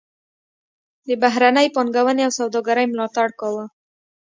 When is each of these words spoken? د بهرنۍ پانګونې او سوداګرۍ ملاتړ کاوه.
د 1.07 1.09
بهرنۍ 1.21 1.67
پانګونې 1.75 2.21
او 2.25 2.31
سوداګرۍ 2.39 2.85
ملاتړ 2.89 3.27
کاوه. 3.39 3.65